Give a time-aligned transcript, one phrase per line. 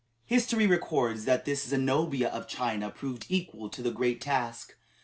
[0.25, 4.73] History records that this Zenobia of China proved equal to the great task.